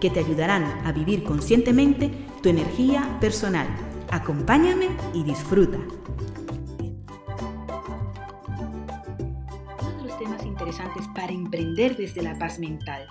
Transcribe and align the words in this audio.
que 0.00 0.10
te 0.10 0.20
ayudarán 0.20 0.64
a 0.86 0.92
vivir 0.92 1.22
conscientemente 1.22 2.10
tu 2.42 2.48
energía 2.48 3.18
personal. 3.20 3.68
Acompáñame 4.10 4.88
y 5.14 5.22
disfruta. 5.22 5.78
Uno 9.78 9.96
de 9.98 10.02
los 10.04 10.18
temas 10.18 10.44
interesantes 10.44 11.06
para 11.14 11.32
emprender 11.32 11.96
desde 11.96 12.22
la 12.22 12.38
paz 12.38 12.58
mental 12.58 13.06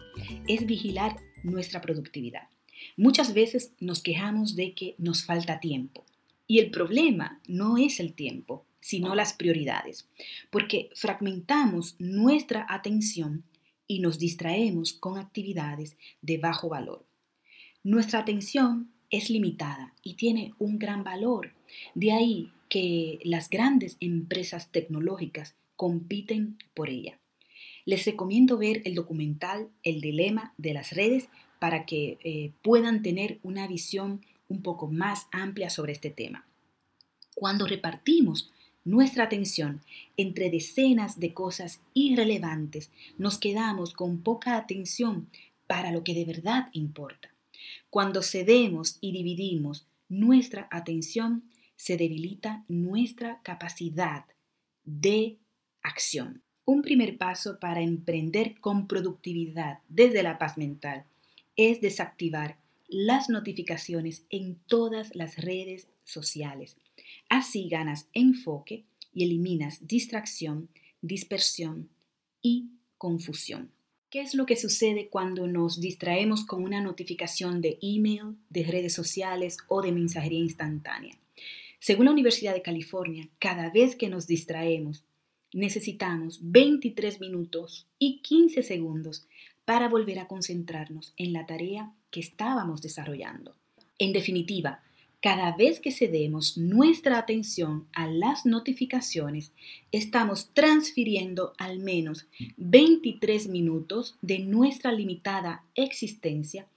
es 0.47 0.65
vigilar 0.65 1.15
nuestra 1.43 1.79
productividad. 1.79 2.49
Muchas 2.97 3.33
veces 3.33 3.73
nos 3.79 4.01
quejamos 4.01 4.55
de 4.55 4.73
que 4.73 4.95
nos 4.97 5.23
falta 5.23 5.59
tiempo. 5.59 6.05
Y 6.47 6.59
el 6.59 6.71
problema 6.71 7.39
no 7.47 7.77
es 7.77 7.99
el 7.99 8.13
tiempo, 8.13 8.65
sino 8.81 9.13
las 9.13 9.33
prioridades, 9.33 10.09
porque 10.49 10.89
fragmentamos 10.95 11.95
nuestra 11.99 12.65
atención 12.67 13.43
y 13.89 13.99
nos 13.99 14.19
distraemos 14.19 14.93
con 14.93 15.17
actividades 15.17 15.97
de 16.21 16.37
bajo 16.37 16.69
valor. 16.69 17.05
Nuestra 17.83 18.19
atención 18.19 18.93
es 19.09 19.31
limitada 19.31 19.95
y 20.03 20.13
tiene 20.13 20.53
un 20.59 20.77
gran 20.77 21.03
valor. 21.03 21.53
De 21.95 22.11
ahí 22.11 22.51
que 22.69 23.19
las 23.23 23.49
grandes 23.49 23.97
empresas 23.99 24.71
tecnológicas 24.71 25.55
compiten 25.75 26.59
por 26.75 26.89
ella. 26.89 27.19
Les 27.83 28.05
recomiendo 28.05 28.59
ver 28.59 28.83
el 28.85 28.93
documental 28.93 29.69
El 29.81 30.01
dilema 30.01 30.53
de 30.57 30.75
las 30.75 30.91
redes 30.91 31.27
para 31.57 31.87
que 31.87 32.19
eh, 32.23 32.51
puedan 32.61 33.01
tener 33.01 33.39
una 33.41 33.67
visión 33.67 34.21
un 34.47 34.61
poco 34.61 34.87
más 34.87 35.25
amplia 35.31 35.71
sobre 35.71 35.93
este 35.93 36.11
tema. 36.11 36.45
Cuando 37.33 37.65
repartimos 37.65 38.51
nuestra 38.89 39.25
atención 39.25 39.81
entre 40.17 40.49
decenas 40.49 41.19
de 41.19 41.33
cosas 41.33 41.81
irrelevantes, 41.93 42.89
nos 43.17 43.37
quedamos 43.37 43.93
con 43.93 44.21
poca 44.21 44.57
atención 44.57 45.29
para 45.67 45.91
lo 45.91 46.03
que 46.03 46.13
de 46.13 46.25
verdad 46.25 46.69
importa. 46.73 47.29
Cuando 47.89 48.23
cedemos 48.23 48.97
y 48.99 49.11
dividimos 49.11 49.85
nuestra 50.07 50.67
atención, 50.71 51.43
se 51.75 51.97
debilita 51.97 52.65
nuestra 52.67 53.39
capacidad 53.43 54.25
de 54.83 55.37
acción. 55.83 56.41
Un 56.65 56.81
primer 56.81 57.17
paso 57.17 57.59
para 57.59 57.81
emprender 57.81 58.59
con 58.59 58.87
productividad 58.87 59.79
desde 59.87 60.23
la 60.23 60.37
paz 60.37 60.57
mental 60.57 61.05
es 61.55 61.79
desactivar 61.79 62.57
las 62.87 63.29
notificaciones 63.29 64.23
en 64.31 64.57
todas 64.65 65.15
las 65.15 65.37
redes 65.37 65.87
sociales. 66.03 66.75
Así 67.29 67.67
ganas 67.69 68.07
enfoque 68.13 68.83
y 69.13 69.23
eliminas 69.23 69.87
distracción, 69.87 70.69
dispersión 71.01 71.89
y 72.41 72.69
confusión. 72.97 73.71
¿Qué 74.09 74.21
es 74.21 74.33
lo 74.33 74.47
que 74.47 74.55
sucede 74.55 75.07
cuando 75.09 75.47
nos 75.47 75.79
distraemos 75.79 76.43
con 76.43 76.63
una 76.63 76.81
notificación 76.81 77.61
de 77.61 77.77
email, 77.81 78.37
de 78.49 78.63
redes 78.63 78.93
sociales 78.93 79.57
o 79.67 79.81
de 79.81 79.91
mensajería 79.91 80.39
instantánea? 80.39 81.15
Según 81.79 82.05
la 82.05 82.11
Universidad 82.11 82.53
de 82.53 82.63
California, 82.63 83.29
cada 83.37 83.69
vez 83.69 83.95
que 83.95 84.09
nos 84.09 84.25
distraemos, 84.25 85.03
necesitamos 85.53 86.39
23 86.41 87.19
minutos 87.21 87.87
y 87.99 88.19
15 88.21 88.63
segundos 88.63 89.27
para 89.63 89.87
volver 89.89 90.19
a 90.19 90.27
concentrarnos 90.27 91.13
en 91.15 91.31
la 91.31 91.45
tarea 91.45 91.93
que 92.09 92.19
estábamos 92.19 92.81
desarrollando. 92.81 93.55
En 93.99 94.13
definitiva, 94.13 94.81
cada 95.21 95.55
vez 95.55 95.79
que 95.79 95.91
cedemos 95.91 96.57
nuestra 96.57 97.17
atención 97.17 97.87
a 97.93 98.07
las 98.07 98.45
notificaciones, 98.45 99.51
estamos 99.91 100.49
transfiriendo 100.53 101.53
al 101.57 101.79
menos 101.79 102.27
23 102.57 103.49
minutos 103.49 104.17
de 104.21 104.39
nuestra 104.39 104.91
limitada 104.93 105.63
existencia 105.75 106.67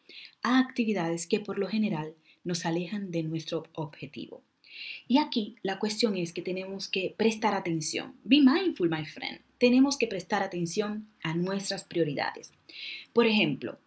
a 0.42 0.58
actividades 0.58 1.26
que 1.26 1.38
por 1.38 1.58
lo 1.58 1.68
general 1.68 2.14
nos 2.42 2.66
alejan 2.66 3.12
de 3.12 3.22
nuestro 3.22 3.64
objetivo. 3.74 4.42
Y 5.06 5.18
aquí 5.18 5.56
la 5.62 5.78
cuestión 5.78 6.16
es 6.16 6.32
que 6.32 6.42
tenemos 6.42 6.88
que 6.88 7.14
prestar 7.16 7.54
atención. 7.54 8.14
Be 8.24 8.40
mindful, 8.40 8.90
my 8.90 9.04
friend. 9.04 9.40
Tenemos 9.58 9.96
que 9.96 10.08
prestar 10.08 10.42
atención 10.42 11.06
a 11.22 11.34
nuestras 11.34 11.84
prioridades. 11.84 12.52
Por 13.12 13.26
ejemplo, 13.26 13.78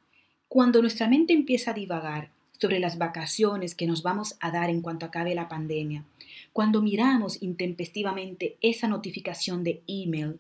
cuando 0.48 0.82
nuestra 0.82 1.10
mente 1.10 1.34
empieza 1.34 1.72
a 1.72 1.74
divagar 1.74 2.30
sobre 2.60 2.80
las 2.80 2.98
vacaciones 2.98 3.76
que 3.76 3.88
nos 3.88 4.04
vamos 4.04 4.36
a 4.40 4.52
dar 4.52 4.70
en 4.70 4.82
cuanto 4.82 5.06
acabe 5.06 5.36
la 5.36 5.50
pandemia, 5.50 6.06
cuando 6.54 6.82
miramos 6.82 7.42
intempestivamente 7.42 8.58
esa 8.62 8.88
notificación 8.88 9.64
de 9.64 9.82
email, 9.88 10.40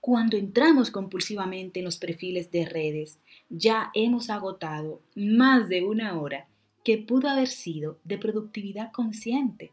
cuando 0.00 0.36
entramos 0.36 0.90
compulsivamente 0.90 1.80
en 1.80 1.84
los 1.84 1.98
perfiles 1.98 2.50
de 2.50 2.64
redes, 2.64 3.18
ya 3.50 3.90
hemos 3.94 4.30
agotado 4.30 5.02
más 5.14 5.68
de 5.68 5.84
una 5.84 6.18
hora 6.18 6.46
que 6.84 6.98
pudo 6.98 7.28
haber 7.28 7.48
sido 7.48 7.98
de 8.04 8.18
productividad 8.18 8.90
consciente. 8.92 9.72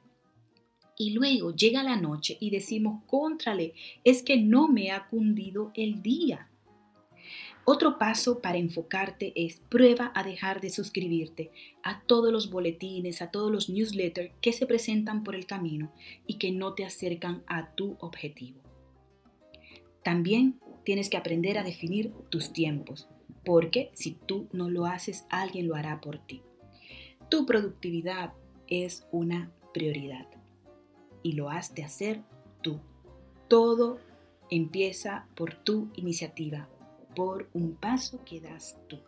Y 0.97 1.11
luego 1.11 1.55
llega 1.55 1.83
la 1.83 1.95
noche 1.95 2.37
y 2.39 2.49
decimos, 2.49 3.03
contrale, 3.05 3.73
es 4.03 4.23
que 4.23 4.37
no 4.37 4.67
me 4.67 4.91
ha 4.91 5.07
cundido 5.07 5.71
el 5.75 6.01
día. 6.01 6.49
Otro 7.69 7.97
paso 7.97 8.39
para 8.39 8.57
enfocarte 8.57 9.33
es 9.35 9.59
prueba 9.59 10.13
a 10.15 10.23
dejar 10.23 10.61
de 10.61 10.69
suscribirte 10.69 11.51
a 11.83 11.99
todos 12.03 12.31
los 12.31 12.49
boletines, 12.49 13.21
a 13.21 13.29
todos 13.29 13.51
los 13.51 13.67
newsletters 13.67 14.31
que 14.39 14.53
se 14.53 14.65
presentan 14.65 15.25
por 15.25 15.35
el 15.35 15.45
camino 15.45 15.91
y 16.25 16.35
que 16.35 16.53
no 16.53 16.75
te 16.75 16.85
acercan 16.85 17.43
a 17.45 17.71
tu 17.75 17.97
objetivo. 17.99 18.61
También 20.01 20.61
tienes 20.85 21.09
que 21.09 21.17
aprender 21.17 21.57
a 21.57 21.63
definir 21.65 22.13
tus 22.29 22.53
tiempos, 22.53 23.09
porque 23.43 23.91
si 23.93 24.13
tú 24.13 24.47
no 24.53 24.69
lo 24.69 24.85
haces, 24.85 25.25
alguien 25.29 25.67
lo 25.67 25.75
hará 25.75 25.99
por 25.99 26.19
ti. 26.19 26.43
Tu 27.27 27.45
productividad 27.45 28.31
es 28.67 29.05
una 29.11 29.51
prioridad 29.73 30.29
y 31.21 31.33
lo 31.33 31.49
has 31.49 31.75
de 31.75 31.83
hacer 31.83 32.21
tú. 32.61 32.79
Todo 33.49 33.99
empieza 34.49 35.27
por 35.35 35.53
tu 35.53 35.89
iniciativa, 35.97 36.69
por 37.17 37.49
un 37.53 37.75
paso 37.75 38.23
que 38.23 38.39
das 38.39 38.77
tú. 38.87 38.99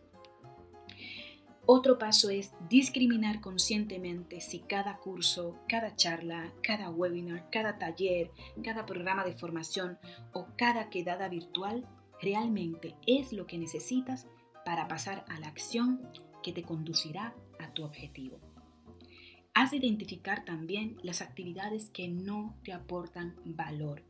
Otro 1.68 2.00
paso 2.00 2.32
es 2.32 2.54
discriminar 2.68 3.40
conscientemente 3.40 4.42
si 4.42 4.62
cada 4.62 4.98
curso, 4.98 5.60
cada 5.68 5.96
charla, 5.96 6.52
cada 6.64 6.90
webinar, 6.90 7.48
cada 7.52 7.78
taller, 7.78 8.32
cada 8.64 8.88
programa 8.88 9.24
de 9.24 9.34
formación 9.34 10.00
o 10.34 10.48
cada 10.58 10.90
quedada 10.90 11.30
virtual 11.30 11.88
realmente 12.20 12.96
es 13.06 13.32
lo 13.32 13.46
que 13.46 13.60
necesitas 13.60 14.26
para 14.66 14.88
pasar 14.88 15.24
a 15.30 15.40
la 15.40 15.48
acción 15.50 16.02
que 16.42 16.52
te 16.52 16.64
conducirá 16.64 17.36
a 17.60 17.72
tu 17.74 17.84
objetivo. 17.84 18.40
De 19.70 19.78
identificar 19.78 20.46
también 20.46 20.98
las 21.04 21.22
actividades 21.22 21.92
que 21.92 22.08
no 22.08 22.58
te 22.64 22.74
aportan 22.74 23.36
valor 23.46 24.04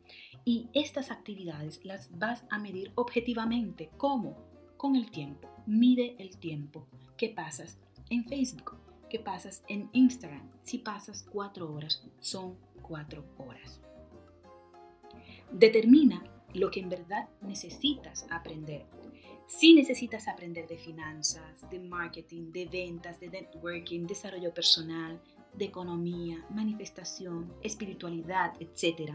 y 0.45 0.69
estas 0.73 1.11
actividades 1.11 1.83
las 1.85 2.17
vas 2.17 2.43
a 2.49 2.59
medir 2.59 2.91
objetivamente. 2.95 3.89
¿Cómo? 3.97 4.37
Con 4.77 4.95
el 4.95 5.11
tiempo. 5.11 5.49
Mide 5.65 6.15
el 6.19 6.37
tiempo 6.37 6.87
que 7.17 7.29
pasas 7.29 7.77
en 8.09 8.25
Facebook, 8.25 8.77
que 9.09 9.19
pasas 9.19 9.63
en 9.67 9.89
Instagram. 9.93 10.49
Si 10.63 10.79
pasas 10.79 11.23
cuatro 11.23 11.73
horas, 11.73 12.03
son 12.19 12.57
cuatro 12.81 13.25
horas. 13.37 13.81
Determina 15.51 16.23
lo 16.53 16.71
que 16.71 16.79
en 16.79 16.89
verdad 16.89 17.29
necesitas 17.41 18.25
aprender. 18.29 18.85
Si 19.47 19.73
necesitas 19.73 20.27
aprender 20.27 20.67
de 20.67 20.77
finanzas, 20.77 21.67
de 21.69 21.79
marketing, 21.79 22.51
de 22.51 22.65
ventas, 22.67 23.19
de 23.19 23.29
networking, 23.29 24.05
desarrollo 24.05 24.53
personal, 24.53 25.19
de 25.59 25.65
economía, 25.65 26.43
manifestación, 26.49 27.53
espiritualidad, 27.61 28.53
etc. 28.59 29.11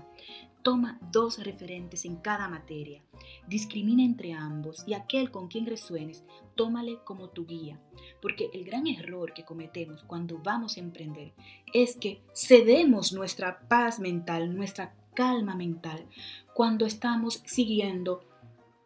Toma 0.63 1.01
dos 1.11 1.43
referentes 1.43 2.05
en 2.05 2.17
cada 2.17 2.49
materia, 2.49 3.03
discrimina 3.49 4.05
entre 4.05 4.33
ambos 4.33 4.85
y 4.87 4.95
aquel 4.95 5.31
con 5.31 5.49
quien 5.49 5.67
resuenes, 5.67 6.25
tómale 6.55 6.99
como 7.05 7.31
tu 7.31 7.45
guía, 7.47 7.81
porque 8.23 8.49
el 8.55 8.65
gran 8.65 8.87
error 8.87 9.35
que 9.35 9.45
cometemos 9.45 10.05
cuando 10.05 10.39
vamos 10.39 10.77
a 10.77 10.81
emprender 10.81 11.33
es 11.73 11.97
que 11.97 12.23
cedemos 12.35 13.13
nuestra 13.13 13.67
paz 13.69 13.99
mental, 13.99 14.55
nuestra 14.57 14.95
calma 15.15 15.55
mental, 15.55 16.07
cuando 16.55 16.87
estamos 16.87 17.43
siguiendo 17.45 18.23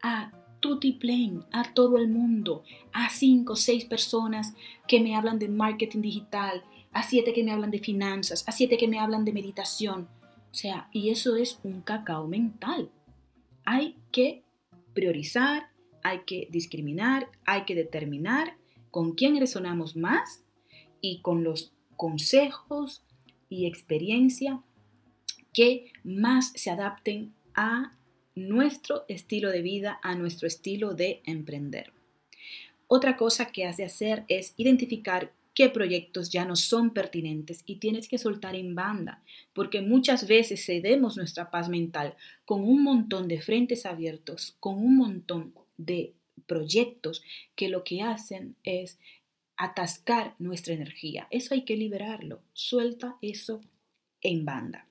a 0.02 0.32
tutti 0.60 0.92
plain 0.92 1.44
a 1.52 1.72
todo 1.72 1.98
el 1.98 2.08
mundo, 2.08 2.64
a 2.92 3.10
cinco 3.10 3.52
o 3.52 3.56
seis 3.56 3.84
personas 3.84 4.54
que 4.86 5.00
me 5.00 5.14
hablan 5.14 5.38
de 5.38 5.48
marketing 5.48 6.00
digital, 6.00 6.62
a 6.98 7.04
siete 7.04 7.32
que 7.32 7.44
me 7.44 7.52
hablan 7.52 7.70
de 7.70 7.78
finanzas, 7.78 8.42
a 8.48 8.50
siete 8.50 8.76
que 8.76 8.88
me 8.88 8.98
hablan 8.98 9.24
de 9.24 9.32
meditación. 9.32 10.08
O 10.50 10.54
sea, 10.54 10.88
y 10.92 11.10
eso 11.10 11.36
es 11.36 11.60
un 11.62 11.80
cacao 11.80 12.26
mental. 12.26 12.90
Hay 13.64 13.96
que 14.10 14.42
priorizar, 14.94 15.70
hay 16.02 16.22
que 16.26 16.48
discriminar, 16.50 17.28
hay 17.46 17.64
que 17.66 17.76
determinar 17.76 18.56
con 18.90 19.12
quién 19.12 19.38
resonamos 19.38 19.94
más 19.94 20.42
y 21.00 21.20
con 21.20 21.44
los 21.44 21.72
consejos 21.94 23.04
y 23.48 23.66
experiencia 23.66 24.60
que 25.52 25.92
más 26.02 26.50
se 26.56 26.70
adapten 26.70 27.32
a 27.54 27.96
nuestro 28.34 29.04
estilo 29.06 29.52
de 29.52 29.62
vida, 29.62 30.00
a 30.02 30.16
nuestro 30.16 30.48
estilo 30.48 30.94
de 30.94 31.22
emprender. 31.26 31.92
Otra 32.88 33.16
cosa 33.16 33.52
que 33.52 33.66
has 33.66 33.76
de 33.76 33.84
hacer 33.84 34.24
es 34.26 34.54
identificar 34.56 35.32
qué 35.58 35.68
proyectos 35.68 36.30
ya 36.30 36.44
no 36.44 36.54
son 36.54 36.90
pertinentes 36.90 37.64
y 37.66 37.80
tienes 37.80 38.06
que 38.06 38.16
soltar 38.16 38.54
en 38.54 38.76
banda, 38.76 39.24
porque 39.52 39.80
muchas 39.80 40.28
veces 40.28 40.64
cedemos 40.64 41.16
nuestra 41.16 41.50
paz 41.50 41.68
mental 41.68 42.14
con 42.44 42.62
un 42.62 42.84
montón 42.84 43.26
de 43.26 43.40
frentes 43.40 43.84
abiertos, 43.84 44.54
con 44.60 44.76
un 44.76 44.96
montón 44.96 45.52
de 45.76 46.14
proyectos 46.46 47.24
que 47.56 47.68
lo 47.68 47.82
que 47.82 48.02
hacen 48.02 48.54
es 48.62 49.00
atascar 49.56 50.36
nuestra 50.38 50.74
energía. 50.74 51.26
Eso 51.32 51.54
hay 51.54 51.62
que 51.62 51.76
liberarlo. 51.76 52.40
Suelta 52.52 53.16
eso 53.20 53.60
en 54.20 54.44
banda. 54.44 54.86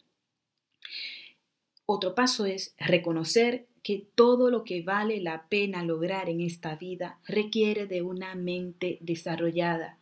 Otro 1.85 2.13
paso 2.13 2.45
es 2.45 2.75
reconocer 2.77 3.67
que 3.83 4.05
todo 4.15 4.51
lo 4.51 4.65
que 4.65 4.81
vale 4.81 5.21
la 5.21 5.47
pena 5.47 5.81
lograr 5.81 6.27
en 6.27 6.41
esta 6.41 6.75
vida 6.75 7.19
requiere 7.25 7.87
de 7.87 8.01
una 8.01 8.35
mente 8.35 8.97
desarrollada. 8.99 9.96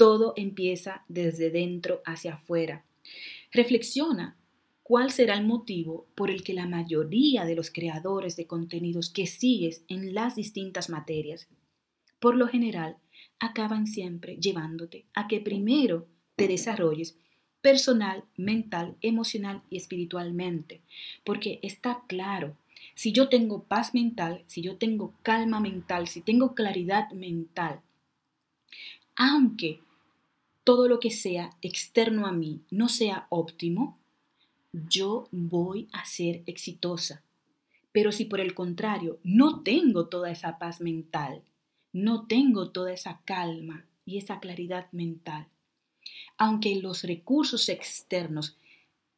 Todo 0.00 0.32
empieza 0.34 1.04
desde 1.08 1.50
dentro 1.50 2.00
hacia 2.06 2.36
afuera. 2.36 2.86
Reflexiona 3.52 4.34
cuál 4.82 5.10
será 5.10 5.34
el 5.34 5.44
motivo 5.44 6.06
por 6.14 6.30
el 6.30 6.42
que 6.42 6.54
la 6.54 6.66
mayoría 6.66 7.44
de 7.44 7.54
los 7.54 7.70
creadores 7.70 8.34
de 8.34 8.46
contenidos 8.46 9.10
que 9.10 9.26
sigues 9.26 9.82
en 9.88 10.14
las 10.14 10.36
distintas 10.36 10.88
materias, 10.88 11.48
por 12.18 12.34
lo 12.34 12.48
general, 12.48 12.96
acaban 13.40 13.86
siempre 13.86 14.38
llevándote 14.38 15.04
a 15.12 15.28
que 15.28 15.38
primero 15.38 16.06
te 16.34 16.48
desarrolles 16.48 17.18
personal, 17.60 18.24
mental, 18.38 18.96
emocional 19.02 19.60
y 19.68 19.76
espiritualmente. 19.76 20.80
Porque 21.24 21.60
está 21.62 22.04
claro, 22.06 22.56
si 22.94 23.12
yo 23.12 23.28
tengo 23.28 23.64
paz 23.64 23.92
mental, 23.92 24.44
si 24.46 24.62
yo 24.62 24.76
tengo 24.78 25.12
calma 25.20 25.60
mental, 25.60 26.08
si 26.08 26.22
tengo 26.22 26.54
claridad 26.54 27.10
mental, 27.10 27.82
aunque 29.14 29.80
todo 30.64 30.88
lo 30.88 31.00
que 31.00 31.10
sea 31.10 31.50
externo 31.62 32.26
a 32.26 32.32
mí 32.32 32.62
no 32.70 32.88
sea 32.88 33.26
óptimo, 33.30 33.98
yo 34.72 35.28
voy 35.30 35.88
a 35.92 36.04
ser 36.04 36.42
exitosa. 36.46 37.22
Pero 37.92 38.12
si 38.12 38.24
por 38.24 38.40
el 38.40 38.54
contrario 38.54 39.18
no 39.24 39.62
tengo 39.62 40.08
toda 40.08 40.30
esa 40.30 40.58
paz 40.58 40.80
mental, 40.80 41.42
no 41.92 42.26
tengo 42.26 42.70
toda 42.70 42.92
esa 42.92 43.20
calma 43.24 43.86
y 44.04 44.18
esa 44.18 44.38
claridad 44.38 44.90
mental, 44.92 45.48
aunque 46.38 46.76
los 46.76 47.02
recursos 47.02 47.68
externos 47.68 48.56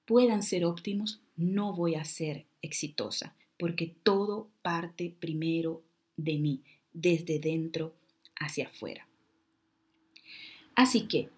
puedan 0.07 0.43
ser 0.43 0.65
óptimos, 0.65 1.21
no 1.37 1.75
voy 1.75 1.95
a 1.95 2.05
ser 2.05 2.47
exitosa, 2.63 3.35
porque 3.59 3.95
todo 4.03 4.49
parte 4.63 5.15
primero 5.19 5.83
de 6.17 6.39
mí, 6.39 6.63
desde 6.93 7.39
dentro 7.39 7.95
hacia 8.37 8.67
afuera. 8.67 9.07
Así 10.75 11.07
que 11.07 11.29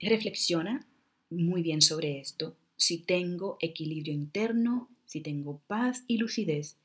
reflexiona 0.00 0.86
muy 1.30 1.62
bien 1.62 1.82
sobre 1.82 2.20
esto, 2.20 2.56
si 2.76 2.98
tengo 2.98 3.58
equilibrio 3.60 4.14
interno, 4.14 4.88
si 5.04 5.20
tengo 5.20 5.60
paz 5.66 6.04
y 6.06 6.18
lucidez, 6.18 6.76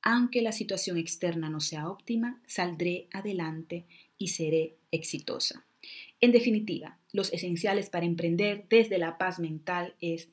aunque 0.00 0.42
la 0.42 0.52
situación 0.52 0.98
externa 0.98 1.48
no 1.48 1.60
sea 1.60 1.88
óptima, 1.88 2.40
saldré 2.46 3.06
adelante 3.12 3.86
y 4.18 4.28
seré 4.28 4.76
exitosa. 4.90 5.64
En 6.20 6.32
definitiva, 6.32 6.98
los 7.12 7.32
esenciales 7.32 7.90
para 7.90 8.06
emprender 8.06 8.66
desde 8.68 8.98
la 8.98 9.18
paz 9.18 9.38
mental 9.38 9.94
es 10.00 10.28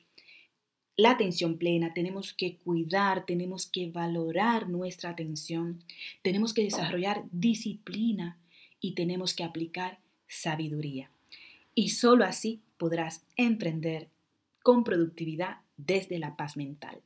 la 0.96 1.12
atención 1.12 1.56
plena, 1.56 1.94
tenemos 1.94 2.34
que 2.34 2.56
cuidar, 2.56 3.24
tenemos 3.26 3.66
que 3.66 3.90
valorar 3.90 4.68
nuestra 4.68 5.10
atención, 5.10 5.82
tenemos 6.22 6.52
que 6.52 6.62
desarrollar 6.62 7.24
disciplina 7.30 8.38
y 8.80 8.94
tenemos 8.94 9.34
que 9.34 9.44
aplicar 9.44 9.98
sabiduría. 10.30 11.10
Y 11.74 11.90
solo 11.90 12.24
así 12.24 12.62
podrás 12.78 13.26
emprender 13.36 14.08
con 14.62 14.84
productividad 14.84 15.58
desde 15.76 16.18
la 16.18 16.36
paz 16.36 16.56
mental. 16.56 17.02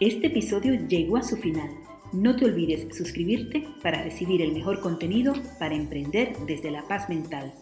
Este 0.00 0.28
episodio 0.28 0.86
llegó 0.88 1.18
a 1.18 1.22
su 1.22 1.36
final. 1.36 1.68
No 2.12 2.36
te 2.36 2.46
olvides 2.46 2.96
suscribirte 2.96 3.66
para 3.82 4.02
recibir 4.02 4.40
el 4.40 4.52
mejor 4.52 4.80
contenido 4.80 5.34
para 5.58 5.74
emprender 5.74 6.36
desde 6.46 6.70
la 6.70 6.86
paz 6.88 7.08
mental. 7.08 7.52